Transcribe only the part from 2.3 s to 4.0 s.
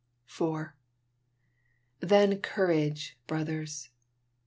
courage, brothers!